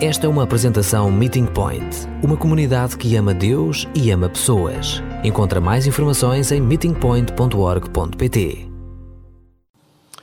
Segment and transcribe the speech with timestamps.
[0.00, 5.02] Esta é uma apresentação Meeting Point, uma comunidade que ama Deus e ama pessoas.
[5.24, 8.70] Encontra mais informações em meetingpoint.org.pt.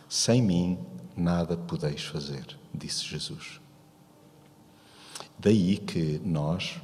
[0.07, 0.79] Sem mim
[1.17, 3.59] nada podeis fazer, disse Jesus.
[5.38, 6.79] Daí que nós,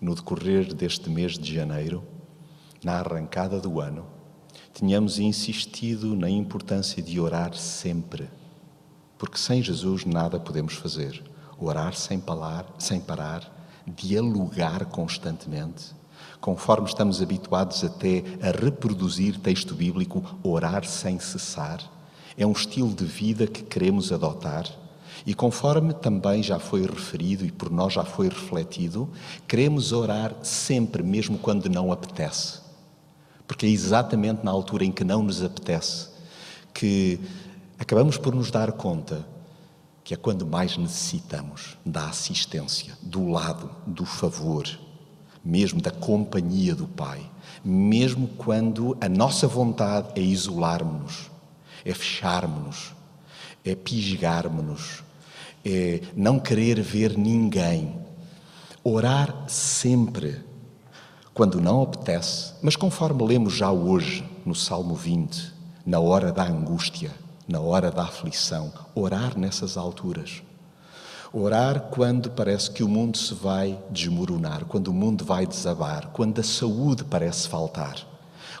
[0.00, 2.02] no decorrer deste mês de janeiro,
[2.82, 4.06] na arrancada do ano,
[4.72, 8.30] tenhamos insistido na importância de orar sempre,
[9.18, 11.22] porque sem Jesus nada podemos fazer.
[11.60, 15.94] Orar sem parar, sem parar, dialogar constantemente,
[16.40, 21.80] conforme estamos habituados até a reproduzir texto bíblico, orar sem cessar,
[22.36, 24.66] é um estilo de vida que queremos adotar.
[25.26, 29.08] E conforme também já foi referido e por nós já foi refletido,
[29.46, 32.60] queremos orar sempre, mesmo quando não apetece.
[33.46, 36.08] Porque é exatamente na altura em que não nos apetece
[36.72, 37.20] que
[37.78, 39.26] acabamos por nos dar conta
[40.10, 44.68] que é quando mais necessitamos da assistência, do lado, do favor,
[45.44, 47.22] mesmo da companhia do Pai,
[47.64, 51.30] mesmo quando a nossa vontade é isolarmos-nos,
[51.84, 52.92] é fecharmos-nos,
[53.64, 55.04] é pisgarmos-nos,
[55.64, 57.94] é não querer ver ninguém.
[58.82, 60.44] Orar sempre,
[61.32, 65.52] quando não apetece, mas conforme lemos já hoje no Salmo 20,
[65.86, 67.12] na hora da angústia
[67.50, 70.40] na hora da aflição, orar nessas alturas.
[71.32, 76.40] Orar quando parece que o mundo se vai desmoronar, quando o mundo vai desabar, quando
[76.40, 77.96] a saúde parece faltar,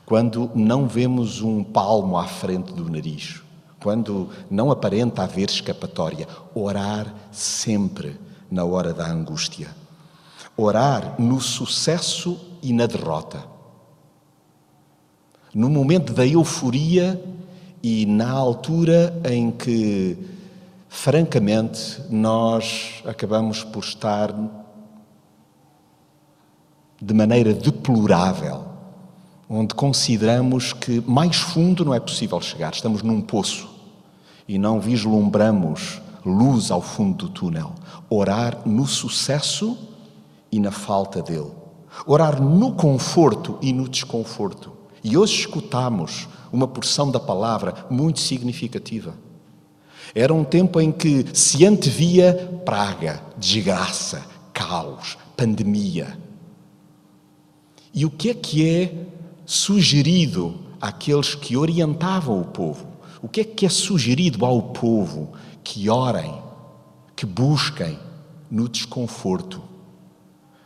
[0.04, 3.40] quando não vemos um palmo à frente do nariz,
[3.80, 6.26] quando não aparenta haver escapatória.
[6.52, 9.68] Orar sempre na hora da angústia.
[10.56, 13.44] Orar no sucesso e na derrota.
[15.54, 17.20] No momento da euforia
[17.82, 20.16] e na altura em que,
[20.88, 24.34] francamente, nós acabamos por estar
[27.00, 28.64] de maneira deplorável,
[29.48, 33.68] onde consideramos que mais fundo não é possível chegar, estamos num poço
[34.46, 37.72] e não vislumbramos luz ao fundo do túnel.
[38.08, 39.78] Orar no sucesso
[40.52, 41.50] e na falta dele.
[42.06, 44.79] Orar no conforto e no desconforto.
[45.02, 49.14] E hoje escutamos uma porção da palavra muito significativa.
[50.14, 56.18] Era um tempo em que se antevia praga, desgraça, caos, pandemia.
[57.94, 59.06] E o que é que é
[59.46, 62.86] sugerido àqueles que orientavam o povo?
[63.22, 66.34] O que é que é sugerido ao povo que orem,
[67.14, 67.98] que busquem
[68.50, 69.62] no desconforto,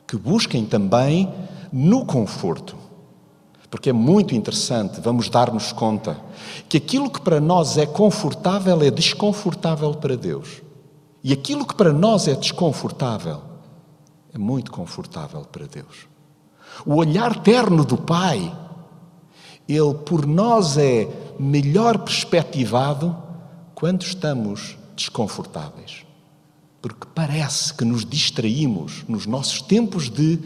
[0.06, 1.32] que busquem também
[1.72, 2.83] no conforto?
[3.74, 6.16] Porque é muito interessante, vamos dar-nos conta
[6.68, 10.62] que aquilo que para nós é confortável é desconfortável para Deus.
[11.24, 13.42] E aquilo que para nós é desconfortável
[14.32, 16.06] é muito confortável para Deus.
[16.86, 18.56] O olhar terno do Pai,
[19.68, 23.16] ele por nós é melhor perspectivado
[23.74, 26.06] quando estamos desconfortáveis.
[26.80, 30.38] Porque parece que nos distraímos nos nossos tempos de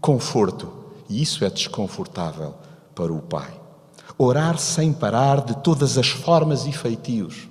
[0.00, 0.75] conforto
[1.08, 2.54] e isso é desconfortável
[2.94, 3.52] para o Pai.
[4.18, 7.48] Orar sem parar de todas as formas e feitios.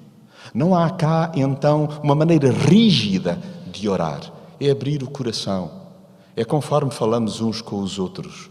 [0.54, 3.40] Não há cá, então, uma maneira rígida
[3.72, 4.22] de orar.
[4.60, 5.70] É abrir o coração.
[6.36, 8.50] É conforme falamos uns com os outros.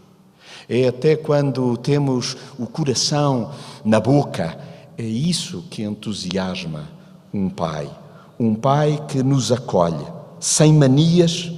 [0.69, 3.51] É até quando temos o coração
[3.83, 4.57] na boca.
[4.97, 6.87] É isso que entusiasma
[7.33, 7.89] um pai.
[8.39, 10.05] Um pai que nos acolhe,
[10.39, 11.51] sem manias,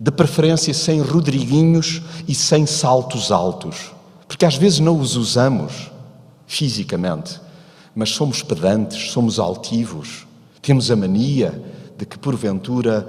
[0.00, 3.92] de preferência sem Rodriguinhos e sem saltos altos,
[4.26, 5.90] porque às vezes não os usamos
[6.46, 7.38] fisicamente,
[7.94, 10.26] mas somos pedantes, somos altivos,
[10.62, 11.62] temos a mania
[11.98, 13.06] de que porventura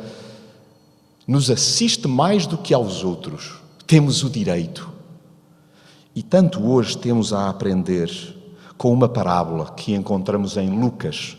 [1.25, 3.53] nos assiste mais do que aos outros,
[3.87, 4.91] temos o direito.
[6.13, 8.11] E tanto hoje temos a aprender
[8.77, 11.37] com uma parábola que encontramos em Lucas,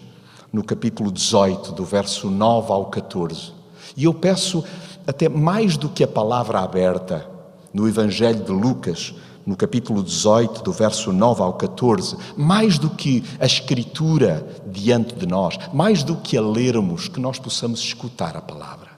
[0.50, 3.52] no capítulo 18, do verso 9 ao 14.
[3.96, 4.64] E eu peço
[5.06, 7.28] até mais do que a palavra aberta
[7.72, 9.14] no Evangelho de Lucas,
[9.44, 15.26] no capítulo 18, do verso 9 ao 14, mais do que a Escritura diante de
[15.26, 18.90] nós, mais do que a lermos, que nós possamos escutar a palavra,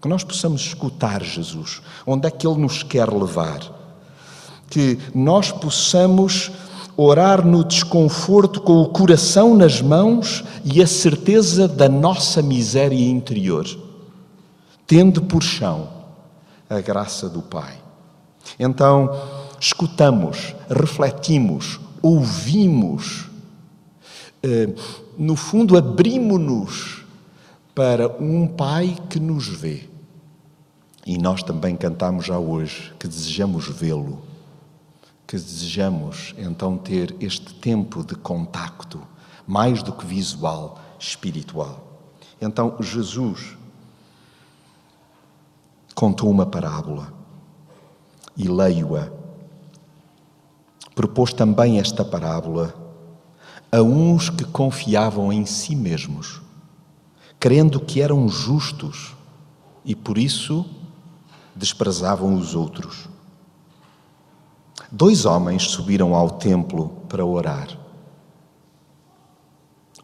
[0.00, 3.60] que nós possamos escutar Jesus, onde é que Ele nos quer levar,
[4.70, 6.52] que nós possamos
[6.96, 13.66] orar no desconforto com o coração nas mãos e a certeza da nossa miséria interior
[14.86, 15.88] tendo por chão
[16.68, 17.78] a graça do Pai.
[18.58, 19.10] Então,
[19.60, 23.30] escutamos, refletimos, ouvimos,
[24.42, 24.68] eh,
[25.16, 27.04] no fundo, abrimos-nos
[27.74, 29.88] para um Pai que nos vê.
[31.06, 34.22] E nós também cantamos já hoje que desejamos vê-lo,
[35.26, 39.00] que desejamos então ter este tempo de contacto,
[39.46, 42.00] mais do que visual, espiritual.
[42.40, 43.56] Então Jesus
[46.04, 47.14] contou uma parábola
[48.36, 49.10] e leio-a.
[50.94, 52.74] Propôs também esta parábola
[53.72, 56.42] a uns que confiavam em si mesmos,
[57.40, 59.14] crendo que eram justos
[59.82, 60.66] e por isso
[61.56, 63.08] desprezavam os outros.
[64.92, 67.68] Dois homens subiram ao templo para orar.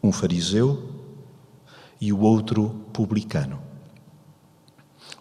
[0.01, 0.81] Um fariseu
[2.01, 3.70] e o outro publicano.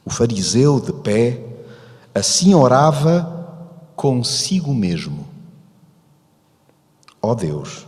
[0.04, 1.44] O fariseu, de pé,
[2.14, 3.40] assim orava
[3.94, 5.28] consigo mesmo:
[7.20, 7.86] Ó oh Deus,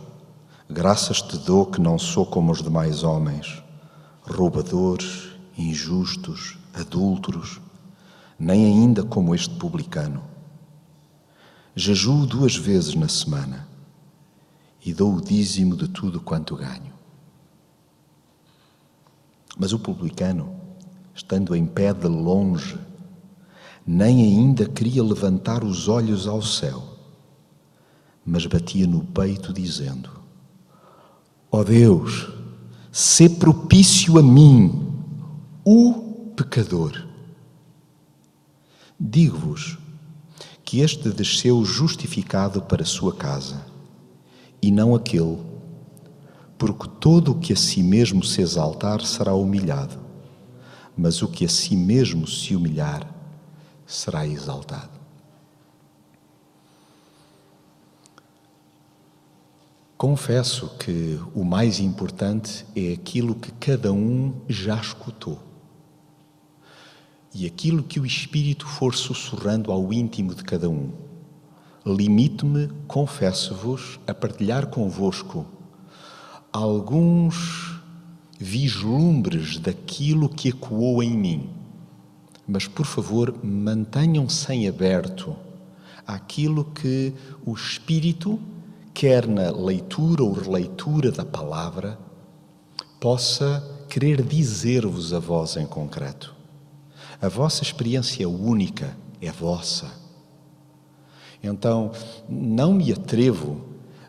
[0.69, 3.63] graças te dou que não sou como os demais homens,
[4.21, 7.59] roubadores, injustos, adúlteros,
[8.37, 10.23] nem ainda como este publicano.
[11.75, 13.67] Jejuo duas vezes na semana
[14.85, 16.93] e dou o dízimo de tudo quanto ganho.
[19.57, 20.62] Mas o publicano,
[21.15, 22.77] estando em pé de longe,
[23.85, 26.83] nem ainda queria levantar os olhos ao céu,
[28.25, 30.09] mas batia no peito, dizendo:
[31.51, 32.29] Ó oh Deus,
[32.91, 34.91] sê propício a mim,
[35.65, 37.07] o pecador.
[38.99, 39.77] Digo-vos
[40.63, 43.65] que este desceu justificado para a sua casa,
[44.61, 45.37] e não aquele,
[46.57, 50.02] porque todo o que a si mesmo se exaltar será humilhado
[50.97, 53.07] mas o que a si mesmo se humilhar
[53.85, 55.01] será exaltado.
[59.97, 65.39] Confesso que o mais importante é aquilo que cada um já escutou.
[67.33, 70.91] E aquilo que o Espírito for sussurrando ao íntimo de cada um.
[71.85, 75.45] Limito-me, confesso-vos, a partilhar convosco
[76.53, 77.72] alguns
[78.39, 81.49] vislumbres daquilo que ecoou em mim.
[82.47, 85.35] Mas, por favor, mantenham-se em aberto
[86.05, 87.13] àquilo que
[87.45, 88.39] o Espírito,
[88.93, 91.97] quer na leitura ou releitura da palavra,
[92.99, 96.35] possa querer dizer-vos a vós em concreto.
[97.21, 99.91] A vossa experiência única é vossa.
[101.41, 101.91] Então,
[102.27, 103.65] não me atrevo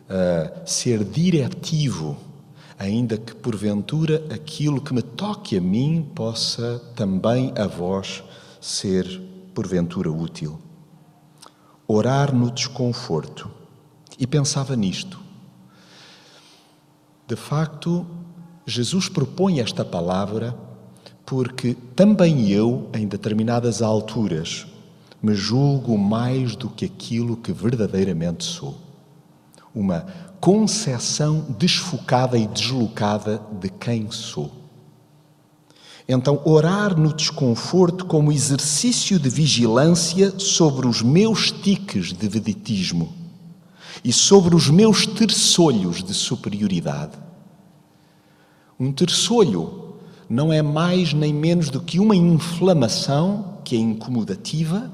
[0.09, 2.17] a ser diretivo
[2.77, 8.23] ainda que porventura aquilo que me toque a mim possa também a vós
[8.59, 9.21] ser
[9.53, 10.59] porventura útil.
[11.87, 13.49] Orar no desconforto.
[14.17, 15.19] E pensava nisto.
[17.27, 18.05] De facto,
[18.65, 20.57] Jesus propõe esta palavra
[21.25, 24.67] porque também eu, em determinadas alturas,
[25.21, 28.77] me julgo mais do que aquilo que verdadeiramente sou.
[29.73, 30.05] Uma
[30.39, 34.51] concepção desfocada e deslocada de quem sou.
[36.07, 43.11] Então, orar no desconforto como exercício de vigilância sobre os meus tiques de vedetismo
[44.03, 47.17] e sobre os meus terçolhos de superioridade.
[48.79, 49.95] Um terçolho
[50.29, 54.91] não é mais nem menos do que uma inflamação que é incomodativa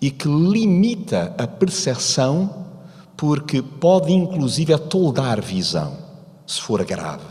[0.00, 2.71] e que limita a percepção
[3.22, 5.96] porque pode inclusive atoldar visão,
[6.44, 7.22] se for grave.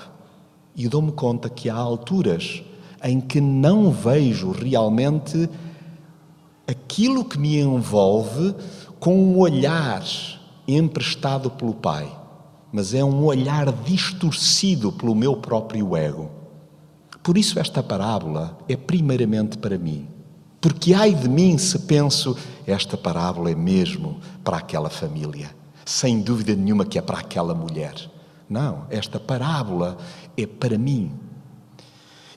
[0.74, 2.64] E dou-me conta que há alturas
[3.04, 5.50] em que não vejo realmente
[6.66, 8.56] aquilo que me envolve
[9.02, 10.02] com um olhar
[10.66, 12.10] emprestado pelo Pai,
[12.72, 16.32] mas é um olhar distorcido pelo meu próprio ego.
[17.22, 20.08] Por isso, esta parábola é primeiramente para mim.
[20.62, 26.56] Porque ai de mim se penso, esta parábola é mesmo para aquela família sem dúvida
[26.56, 27.96] nenhuma que é para aquela mulher.
[28.50, 29.98] Não, esta parábola
[30.38, 31.12] é para mim.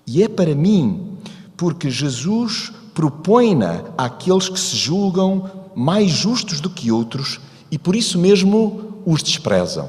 [0.07, 1.19] E é para mim
[1.57, 8.19] porque Jesus propõe-na àqueles que se julgam mais justos do que outros e por isso
[8.19, 9.89] mesmo os desprezam.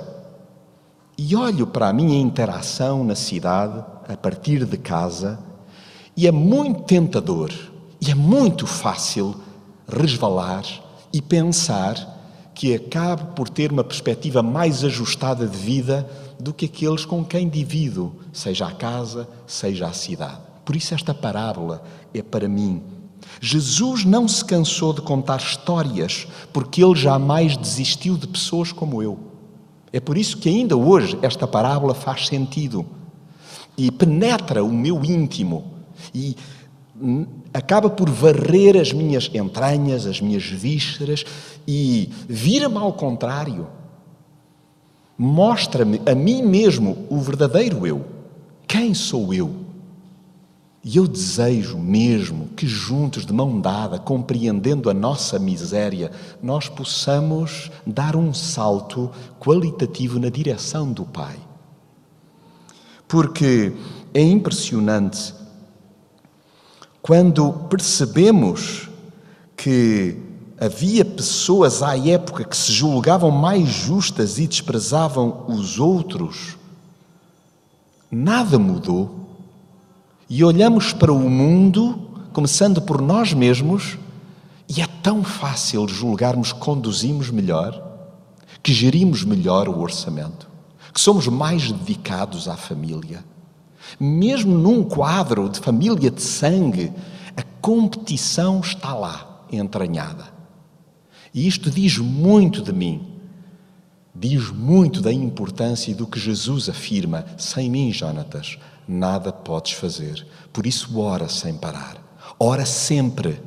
[1.17, 5.39] E olho para a minha interação na cidade, a partir de casa,
[6.17, 7.51] e é muito tentador
[8.01, 9.35] e é muito fácil
[9.87, 10.63] resvalar
[11.13, 12.14] e pensar
[12.55, 16.09] que acabe por ter uma perspectiva mais ajustada de vida
[16.39, 20.39] do que aqueles com quem divido, seja a casa, seja a cidade.
[20.63, 21.83] Por isso, esta parábola
[22.13, 22.81] é para mim.
[23.41, 29.19] Jesus não se cansou de contar histórias, porque ele jamais desistiu de pessoas como eu.
[29.91, 32.85] É por isso que ainda hoje esta parábola faz sentido.
[33.77, 35.73] e penetra o meu íntimo
[36.13, 36.37] e
[37.53, 41.25] acaba por varrer as minhas entranhas, as minhas vísceras
[41.67, 43.67] e vira-me ao contrário.
[45.17, 48.05] Mostra-me a mim mesmo o verdadeiro eu.
[48.67, 49.65] Quem sou eu?
[50.83, 56.11] E eu desejo mesmo que juntos, de mão dada, compreendendo a nossa miséria,
[56.43, 59.09] nós possamos dar um salto
[59.39, 61.37] qualitativo na direção do Pai.
[63.07, 63.73] Porque
[64.13, 65.33] é impressionante
[67.05, 68.89] quando percebemos
[69.55, 70.17] que
[70.59, 76.57] havia pessoas à época que se julgavam mais justas e desprezavam os outros,
[78.09, 79.19] nada mudou
[80.27, 83.99] e olhamos para o mundo, começando por nós mesmos,
[84.67, 87.83] e é tão fácil julgarmos que conduzimos melhor,
[88.63, 90.49] que gerimos melhor o orçamento,
[90.91, 93.23] que somos mais dedicados à família.
[93.99, 96.91] Mesmo num quadro de família de sangue,
[97.35, 100.33] a competição está lá, entranhada.
[101.33, 103.05] E isto diz muito de mim,
[104.13, 110.25] diz muito da importância do que Jesus afirma: sem mim, Jonatas, nada podes fazer.
[110.53, 112.01] Por isso, ora sem parar.
[112.39, 113.41] Ora sempre.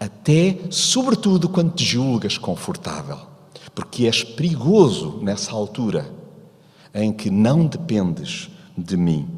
[0.00, 3.18] Até, sobretudo, quando te julgas confortável.
[3.74, 6.10] Porque és perigoso nessa altura
[6.92, 9.28] em que não dependes de mim.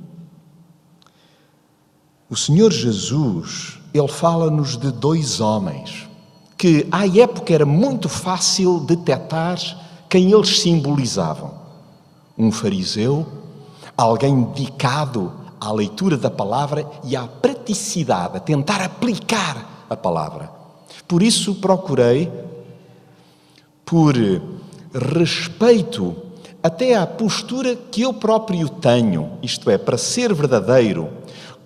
[2.31, 6.09] O Senhor Jesus, Ele fala-nos de dois homens
[6.57, 9.59] que, à época, era muito fácil detectar
[10.09, 11.53] quem eles simbolizavam.
[12.39, 13.27] Um fariseu
[13.97, 20.51] alguém dedicado à leitura da palavra e à praticidade, a tentar aplicar a palavra.
[21.07, 22.31] Por isso procurei,
[23.85, 24.15] por
[24.95, 26.17] respeito
[26.63, 31.09] até à postura que eu próprio tenho, isto é, para ser verdadeiro,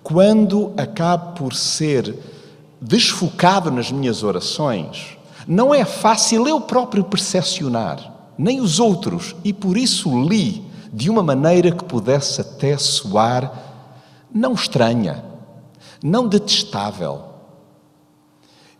[0.05, 2.15] quando acabo por ser
[2.79, 9.75] desfocado nas minhas orações, não é fácil eu próprio percepcionar, nem os outros, e por
[9.75, 13.51] isso li de uma maneira que pudesse até soar
[14.31, 15.25] não estranha,
[16.03, 17.23] não detestável.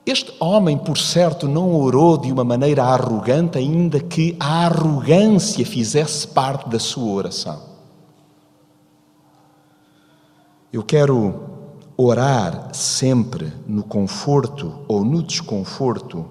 [0.06, 6.28] Este homem, por certo, não orou de uma maneira arrogante, ainda que a arrogância fizesse
[6.28, 7.75] parte da sua oração.
[10.76, 11.34] Eu quero
[11.96, 16.26] orar sempre no conforto ou no desconforto,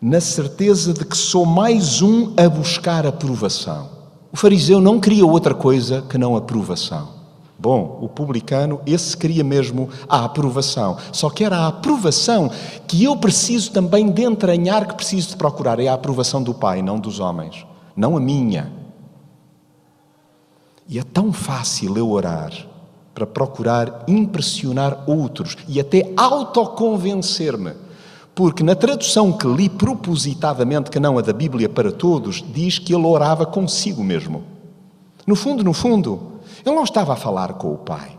[0.00, 3.88] na certeza de que sou mais um a buscar aprovação.
[4.30, 7.08] O fariseu não queria outra coisa que não aprovação.
[7.58, 10.96] Bom, o publicano, esse queria mesmo a aprovação.
[11.10, 12.52] Só que era a aprovação
[12.86, 15.80] que eu preciso também de entranhar, que preciso de procurar.
[15.80, 17.66] É a aprovação do Pai, não dos homens.
[17.96, 18.72] Não a minha.
[20.88, 22.69] E é tão fácil eu orar
[23.14, 27.72] para procurar impressionar outros e até autoconvencer-me
[28.40, 32.94] porque na tradução que li propositadamente, que não a da Bíblia para todos, diz que
[32.94, 34.44] ele orava consigo mesmo.
[35.26, 38.18] No fundo, no fundo, ele não estava a falar com o Pai.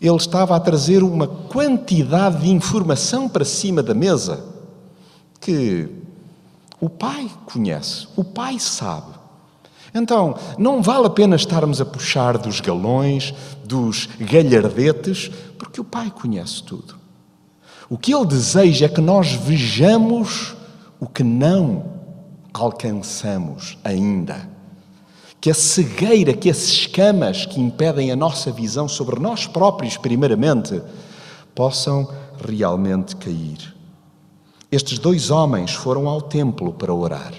[0.00, 4.44] Ele estava a trazer uma quantidade de informação para cima da mesa
[5.40, 5.90] que
[6.80, 9.17] o Pai conhece, o Pai sabe.
[9.94, 16.10] Então, não vale a pena estarmos a puxar dos galões, dos galhardetes, porque o Pai
[16.10, 16.96] conhece tudo.
[17.88, 20.54] O que ele deseja é que nós vejamos
[21.00, 21.98] o que não
[22.52, 24.48] alcançamos ainda.
[25.40, 30.82] Que a cegueira, que as escamas que impedem a nossa visão sobre nós próprios, primeiramente,
[31.54, 32.08] possam
[32.46, 33.74] realmente cair.
[34.70, 37.32] Estes dois homens foram ao templo para orar.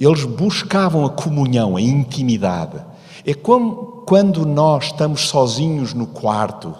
[0.00, 2.82] Eles buscavam a comunhão, a intimidade.
[3.26, 6.74] É como quando nós estamos sozinhos no quarto,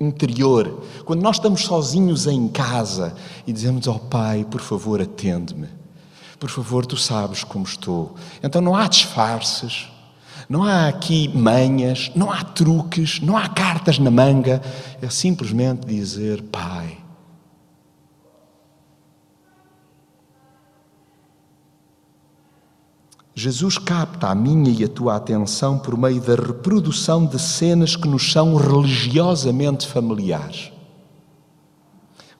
[0.00, 3.14] interior, quando nós estamos sozinhos em casa
[3.46, 5.68] e dizemos ao oh, Pai, por favor, atende-me.
[6.38, 8.14] Por favor, tu sabes como estou.
[8.42, 9.88] Então não há disfarces,
[10.48, 14.60] não há aqui manhas, não há truques, não há cartas na manga.
[15.00, 16.98] É simplesmente dizer: Pai,
[23.34, 28.06] Jesus capta a minha e a tua atenção por meio da reprodução de cenas que
[28.06, 30.72] nos são religiosamente familiares.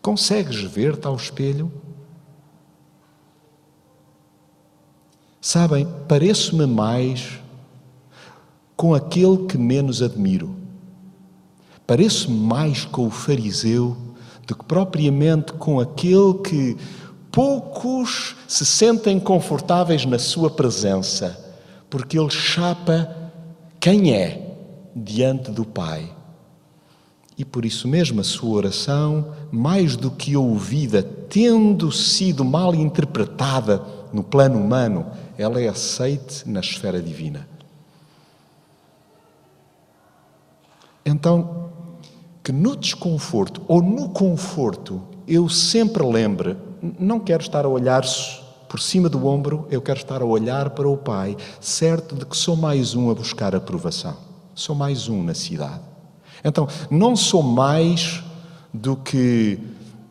[0.00, 1.72] Consegues ver-te ao espelho?
[5.40, 7.40] Sabem, pareço-me mais
[8.76, 10.54] com aquele que menos admiro.
[11.86, 13.96] Pareço-me mais com o fariseu
[14.46, 16.76] do que propriamente com aquele que
[17.34, 21.36] poucos se sentem confortáveis na sua presença,
[21.90, 23.32] porque ele chapa
[23.80, 24.56] quem é
[24.94, 26.14] diante do Pai.
[27.36, 33.84] E por isso mesmo a sua oração, mais do que ouvida, tendo sido mal interpretada
[34.12, 35.04] no plano humano,
[35.36, 37.48] ela é aceite na esfera divina.
[41.04, 41.68] Então,
[42.44, 46.56] que no desconforto ou no conforto eu sempre lembre,
[46.98, 48.02] não quero estar a olhar
[48.68, 52.36] por cima do ombro, eu quero estar a olhar para o Pai, certo de que
[52.36, 54.16] sou mais um a buscar aprovação.
[54.54, 55.80] Sou mais um na cidade.
[56.44, 58.22] Então, não sou mais
[58.72, 59.58] do que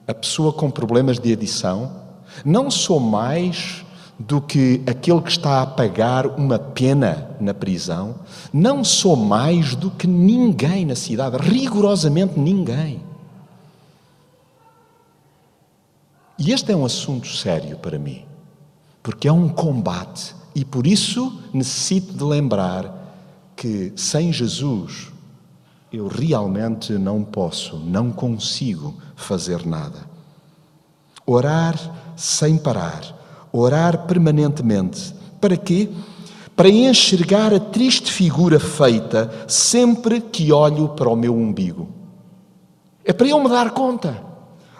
[0.07, 1.91] a pessoa com problemas de adição,
[2.43, 3.85] não sou mais
[4.17, 8.15] do que aquele que está a pagar uma pena na prisão,
[8.51, 13.01] não sou mais do que ninguém na cidade, rigorosamente ninguém.
[16.37, 18.25] E este é um assunto sério para mim,
[19.01, 23.01] porque é um combate e por isso necessito de lembrar
[23.55, 25.11] que sem Jesus
[25.91, 30.11] eu realmente não posso, não consigo fazer nada.
[31.25, 31.77] Orar
[32.15, 33.23] sem parar
[33.53, 35.13] orar permanentemente.
[35.39, 35.87] Para quê?
[36.55, 41.87] Para enxergar a triste figura feita sempre que olho para o meu umbigo.
[43.05, 44.32] É para eu me dar conta.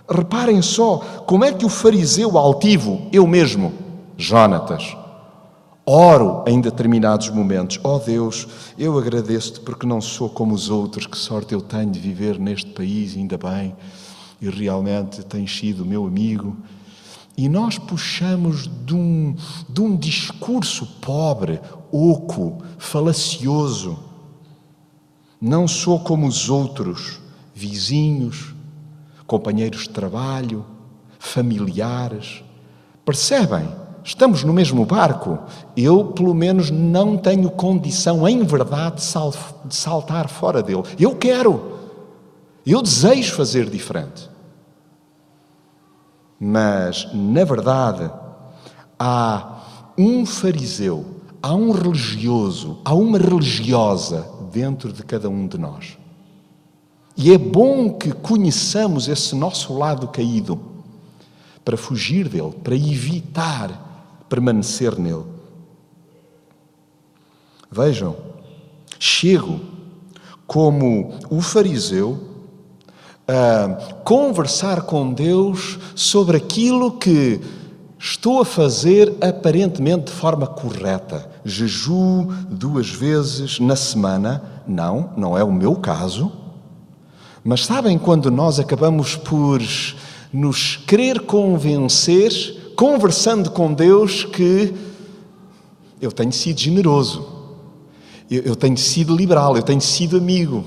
[0.09, 3.73] Reparem só como é que o fariseu altivo, eu mesmo,
[4.17, 4.95] Jonatas,
[5.85, 7.79] oro em determinados momentos.
[7.83, 11.91] Ó oh Deus, eu agradeço-te porque não sou como os outros, que sorte eu tenho
[11.91, 13.75] de viver neste país, ainda bem,
[14.41, 16.57] e realmente tens sido meu amigo
[17.35, 19.35] e nós puxamos de um,
[19.67, 21.59] de um discurso pobre,
[21.91, 23.97] oco, falacioso.
[25.41, 27.19] Não sou como os outros,
[27.53, 28.53] vizinhos,
[29.25, 30.65] companheiros de trabalho,
[31.19, 32.43] familiares.
[33.05, 33.67] Percebem?
[34.03, 35.39] Estamos no mesmo barco.
[35.77, 39.01] Eu, pelo menos, não tenho condição, em verdade,
[39.65, 40.83] de saltar fora dele.
[40.99, 41.79] Eu quero.
[42.65, 44.29] Eu desejo fazer diferente.
[46.39, 48.11] Mas, na verdade,
[48.99, 49.61] há
[49.97, 51.05] um fariseu,
[51.41, 55.97] há um religioso, há uma religiosa dentro de cada um de nós.
[57.15, 60.59] E é bom que conheçamos esse nosso lado caído
[61.63, 65.25] para fugir dele, para evitar permanecer nele.
[67.71, 68.15] Vejam,
[68.99, 69.59] chego
[70.45, 72.19] como o fariseu
[73.27, 77.39] a conversar com Deus sobre aquilo que
[77.97, 81.29] estou a fazer aparentemente de forma correta.
[81.45, 84.43] Jeju duas vezes na semana.
[84.67, 86.31] Não, não é o meu caso.
[87.43, 89.61] Mas sabem quando nós acabamos por
[90.31, 94.73] nos querer convencer, conversando com Deus, que
[96.01, 97.27] eu tenho sido generoso,
[98.29, 100.63] eu, tenho sido liberal, eu tenho sido amigo.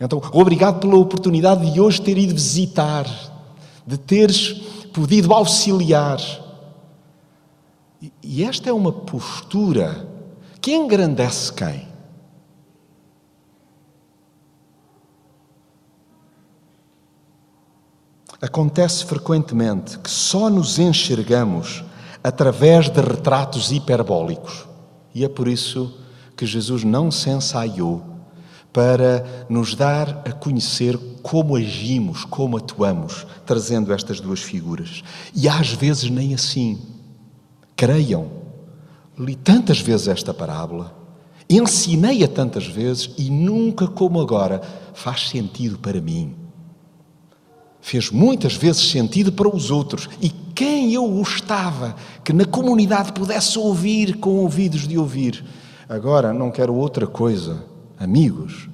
[0.00, 3.06] Então, obrigado pela oportunidade de hoje ter ido visitar,
[3.86, 4.52] de teres
[4.92, 6.20] podido auxiliar.
[8.22, 10.08] E esta é uma postura
[10.60, 11.93] que engrandece quem?
[18.44, 21.82] Acontece frequentemente que só nos enxergamos
[22.22, 24.66] através de retratos hiperbólicos.
[25.14, 25.96] E é por isso
[26.36, 28.04] que Jesus não se ensaiou
[28.70, 35.02] para nos dar a conhecer como agimos, como atuamos, trazendo estas duas figuras.
[35.34, 36.78] E às vezes nem assim.
[37.74, 38.28] Creiam,
[39.18, 40.94] li tantas vezes esta parábola,
[41.48, 44.60] ensinei-a tantas vezes e nunca como agora
[44.92, 46.43] faz sentido para mim.
[47.84, 50.08] Fez muitas vezes sentido para os outros.
[50.18, 51.94] E quem eu gostava
[52.24, 55.44] que na comunidade pudesse ouvir com ouvidos de ouvir.
[55.86, 57.62] Agora não quero outra coisa
[57.98, 58.70] amigos,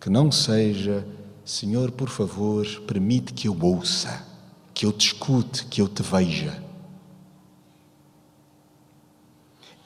[0.00, 1.06] que não seja,
[1.44, 4.26] Senhor, por favor, permite que eu ouça,
[4.74, 6.60] que eu te escute, que eu te veja.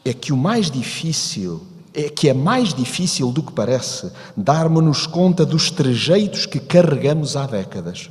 [0.03, 1.61] É que o mais difícil,
[1.95, 7.47] é que é mais difícil do que parece darmos-nos conta dos trejeitos que carregamos há
[7.47, 8.11] décadas.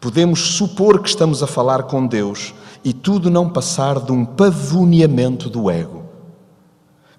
[0.00, 2.54] Podemos supor que estamos a falar com Deus
[2.84, 6.08] e tudo não passar de um pavoneamento do ego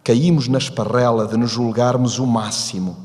[0.10, 2.98] caímos na esparrela de nos julgarmos o máximo,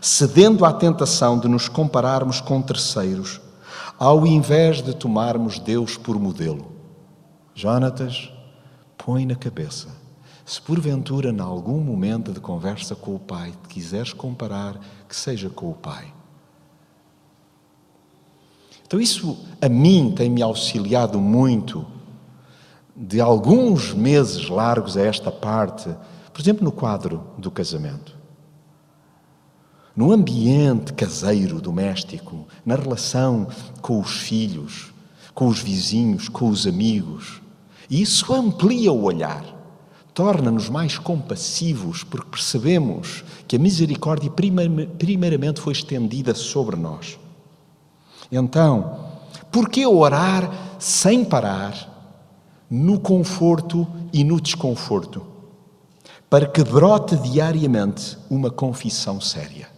[0.00, 3.40] cedendo à tentação de nos compararmos com terceiros,
[3.98, 6.70] ao invés de tomarmos Deus por modelo.
[7.52, 8.32] Jonatas,
[8.96, 9.88] põe na cabeça.
[10.44, 14.78] Se porventura, em algum momento de conversa com o Pai, te quiseres comparar,
[15.08, 16.12] que seja com o Pai.
[18.86, 21.86] Então, isso a mim tem me auxiliado muito,
[22.94, 25.88] de alguns meses largos a esta parte,
[26.32, 28.16] Por exemplo, no quadro do casamento.
[29.94, 33.46] No ambiente caseiro, doméstico, na relação
[33.82, 34.92] com os filhos,
[35.34, 37.42] com os vizinhos, com os amigos.
[37.90, 39.44] E isso amplia o olhar,
[40.14, 47.18] torna-nos mais compassivos, porque percebemos que a misericórdia primeiramente foi estendida sobre nós.
[48.30, 49.10] Então,
[49.50, 51.90] por que orar sem parar,
[52.70, 55.26] no conforto e no desconforto?
[56.28, 59.68] Para que brote diariamente uma confissão séria.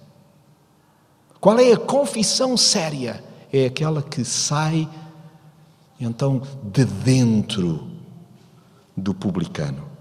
[1.41, 3.23] Qual é a confissão séria?
[3.53, 4.89] É aquela que sai,
[6.01, 7.89] então, de dentro
[8.97, 9.94] do publicano.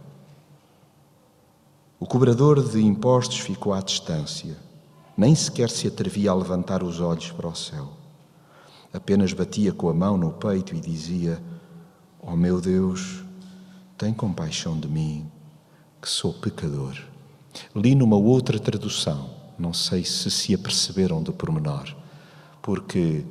[2.03, 4.57] O cobrador de impostos ficou à distância,
[5.15, 7.93] nem sequer se atrevia a levantar os olhos para o céu.
[8.93, 11.41] Apenas batia com a mão no peito e dizia:
[12.21, 13.23] Oh meu Deus,
[13.97, 15.31] tem compaixão de mim,
[16.01, 16.93] que sou pecador.
[17.73, 21.95] Li numa outra tradução não sei se se aperceberam do pormenor,
[22.61, 23.23] porque,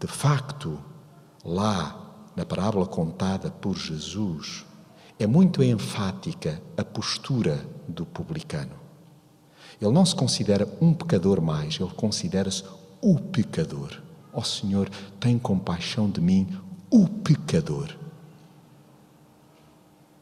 [0.00, 0.78] de facto,
[1.44, 1.94] lá
[2.34, 4.64] na parábola contada por Jesus,
[5.18, 8.72] é muito enfática a postura do publicano.
[9.80, 12.64] Ele não se considera um pecador mais, ele considera-se
[13.00, 14.00] o pecador.
[14.32, 16.48] Ó oh, Senhor, tem compaixão de mim,
[16.90, 17.94] o pecador.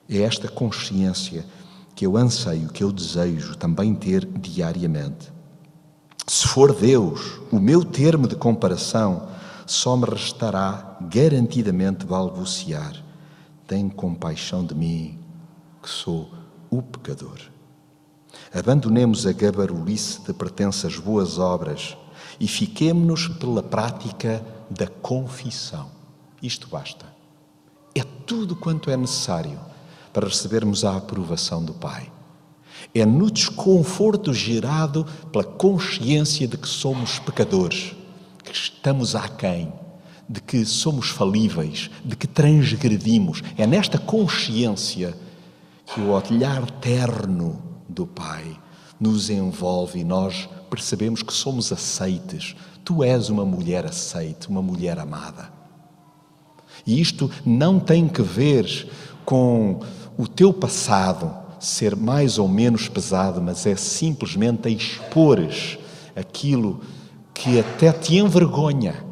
[0.08, 1.44] É esta consciência
[1.94, 5.32] que eu anseio, que eu desejo também ter diariamente.
[6.26, 9.28] Se for Deus o meu termo de comparação,
[9.64, 13.02] só me restará garantidamente balbuciar:
[13.66, 15.18] tem compaixão de mim,
[15.82, 16.30] que sou
[16.70, 17.38] o pecador.
[18.54, 21.96] Abandonemos a gabarulice de pertenças boas obras
[22.38, 25.90] e fiquemo-nos pela prática da confissão.
[26.42, 27.06] Isto basta.
[27.94, 29.58] É tudo quanto é necessário
[30.12, 32.12] para recebermos a aprovação do Pai.
[32.94, 37.94] É no desconforto gerado pela consciência de que somos pecadores,
[38.44, 39.72] que estamos aquém,
[40.28, 43.42] de que somos falíveis, de que transgredimos.
[43.56, 45.16] É nesta consciência
[45.86, 48.58] que o olhar terno do Pai
[48.98, 52.56] nos envolve e nós percebemos que somos aceites.
[52.84, 55.52] Tu és uma mulher aceite, uma mulher amada.
[56.86, 58.88] E isto não tem que ver
[59.24, 59.80] com
[60.16, 65.78] o teu passado ser mais ou menos pesado, mas é simplesmente expores
[66.14, 66.80] aquilo
[67.34, 69.04] que até te envergonha,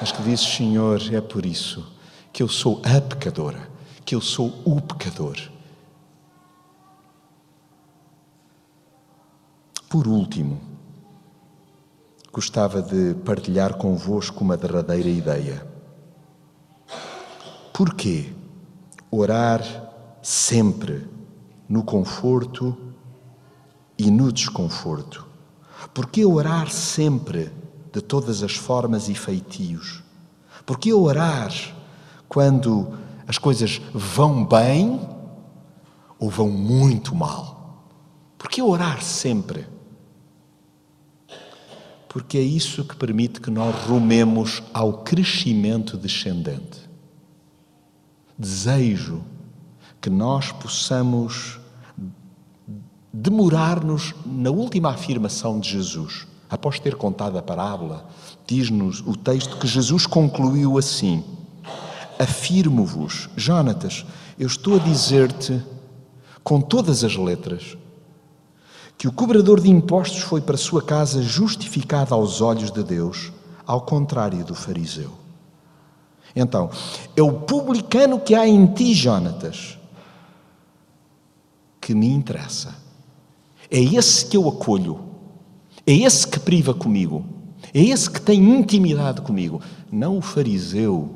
[0.00, 1.92] mas que dizes, Senhor, é por isso
[2.32, 3.68] que eu sou a pecadora,
[4.04, 5.36] que eu sou o pecador.
[9.88, 10.60] Por último,
[12.32, 15.64] gostava de partilhar convosco uma derradeira ideia.
[17.72, 18.32] Porquê
[19.08, 19.62] orar
[20.20, 21.08] sempre
[21.68, 22.76] no conforto
[23.96, 25.24] e no desconforto?
[25.94, 27.52] Por que orar sempre
[27.94, 30.02] de todas as formas e feitios?
[30.66, 31.52] Por que orar
[32.28, 32.92] quando
[33.24, 35.00] as coisas vão bem
[36.18, 37.86] ou vão muito mal?
[38.36, 39.64] Por que orar sempre?
[42.08, 46.80] Porque é isso que permite que nós rumemos ao crescimento descendente.
[48.36, 49.22] Desejo
[50.00, 51.60] que nós possamos
[53.12, 56.26] demorar-nos na última afirmação de Jesus.
[56.54, 58.08] Após ter contado a parábola,
[58.46, 61.24] diz-nos o texto que Jesus concluiu assim:
[62.16, 64.06] Afirmo-vos, Jonatas,
[64.38, 65.60] eu estou a dizer-te
[66.44, 67.76] com todas as letras
[68.96, 73.32] que o cobrador de impostos foi para sua casa justificado aos olhos de Deus,
[73.66, 75.10] ao contrário do fariseu.
[76.36, 76.70] Então,
[77.16, 79.76] é o publicano que há em ti, Jonatas,
[81.80, 82.76] que me interessa.
[83.68, 85.13] É esse que eu acolho.
[85.86, 87.24] É esse que priva comigo.
[87.72, 89.60] É esse que tem intimidade comigo.
[89.90, 91.14] Não o fariseu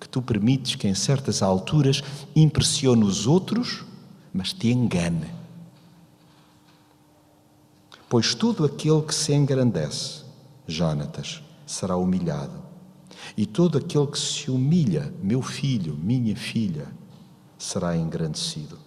[0.00, 2.02] que tu permites que em certas alturas
[2.34, 3.84] impressione os outros,
[4.32, 5.30] mas te engane.
[8.08, 10.22] Pois todo aquele que se engrandece,
[10.66, 12.62] Jonatas, será humilhado.
[13.36, 16.88] E todo aquele que se humilha, meu filho, minha filha,
[17.58, 18.78] será engrandecido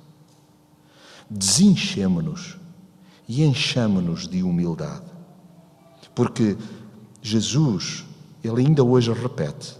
[1.29, 2.57] desenchemo-nos
[3.27, 5.05] e enchamo-nos de humildade.
[6.15, 6.57] Porque
[7.21, 8.05] Jesus,
[8.43, 9.75] Ele ainda hoje repete: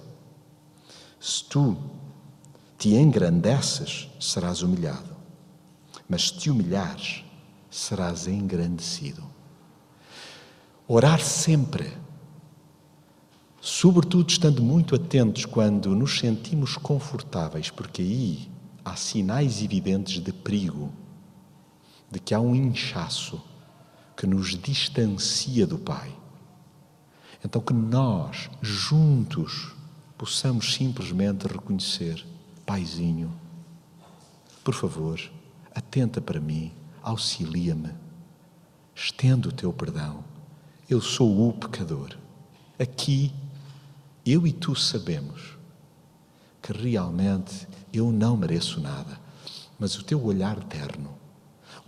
[1.19, 1.77] se tu
[2.77, 5.15] te engrandeces, serás humilhado,
[6.07, 7.23] mas se te humilhares,
[7.69, 9.23] serás engrandecido.
[10.87, 11.91] Orar sempre,
[13.59, 18.49] sobretudo estando muito atentos quando nos sentimos confortáveis, porque aí
[18.85, 20.91] há sinais evidentes de perigo
[22.09, 23.41] de que há um inchaço
[24.15, 26.11] que nos distancia do Pai.
[27.43, 29.73] Então, que nós, juntos,
[30.17, 32.25] possamos simplesmente reconhecer:
[32.65, 33.31] Paizinho,
[34.63, 35.19] por favor,
[35.73, 36.71] atenta para mim,
[37.03, 37.91] auxilia-me,
[38.95, 40.23] estende o teu perdão.
[40.89, 42.17] Eu sou o pecador.
[42.79, 43.33] Aqui,
[44.25, 45.57] eu e tu sabemos
[46.61, 49.19] que realmente eu não mereço nada,
[49.79, 51.16] mas o teu olhar terno,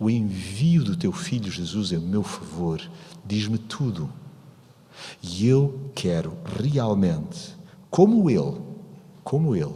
[0.00, 2.80] o envio do teu filho Jesus em meu favor,
[3.24, 4.10] diz-me tudo.
[5.22, 7.54] E eu quero realmente,
[7.90, 8.58] como ele,
[9.22, 9.74] como ele,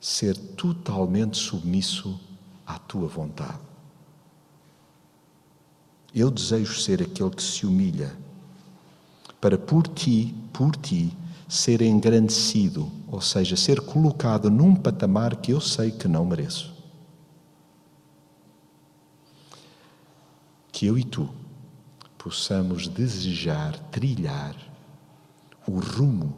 [0.00, 2.18] ser totalmente submisso
[2.66, 3.60] à tua vontade.
[6.12, 8.16] Eu desejo ser aquele que se humilha
[9.40, 11.16] para por ti, por ti,
[11.48, 16.75] ser engrandecido, ou seja, ser colocado num patamar que eu sei que não mereço.
[20.76, 21.26] Que eu e tu
[22.18, 24.54] possamos desejar trilhar
[25.66, 26.36] o rumo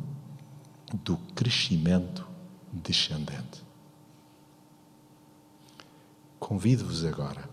[1.02, 2.24] do crescimento
[2.72, 3.64] descendente.
[6.38, 7.50] Convido-vos agora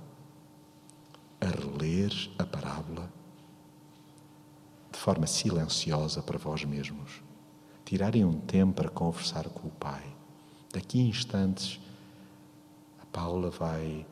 [1.42, 3.12] a reler a parábola
[4.92, 7.24] de forma silenciosa para vós mesmos
[7.84, 10.06] tirarem um tempo para conversar com o Pai.
[10.72, 11.80] Daqui a instantes,
[13.02, 14.06] a Paula vai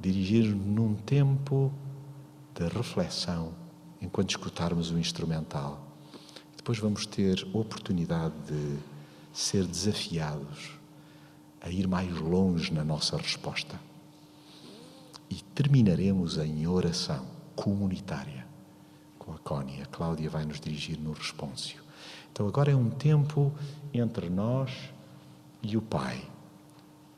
[0.00, 1.72] dirigir-nos num tempo
[2.58, 3.52] de reflexão
[4.00, 5.86] enquanto escutarmos o instrumental.
[6.56, 8.78] Depois vamos ter oportunidade de
[9.32, 10.70] ser desafiados
[11.60, 13.78] a ir mais longe na nossa resposta.
[15.28, 18.46] E terminaremos em oração comunitária
[19.18, 19.84] com a Cónia.
[19.84, 21.82] A Cláudia vai nos dirigir no responsio.
[22.32, 23.52] Então agora é um tempo
[23.92, 24.70] entre nós
[25.62, 26.22] e o Pai.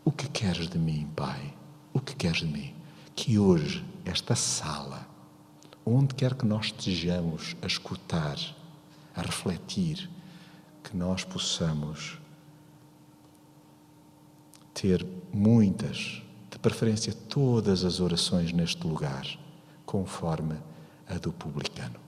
[0.05, 1.55] O que queres de mim, Pai?
[1.93, 2.75] O que queres de mim?
[3.15, 5.08] Que hoje, esta sala,
[5.95, 8.39] onde quer que nós estejamos a escutar,
[9.15, 10.09] a refletir,
[10.83, 12.19] que nós possamos
[14.75, 19.27] ter muitas, de preferência todas as orações neste lugar,
[19.85, 20.57] conforme
[21.09, 22.08] a do publicano.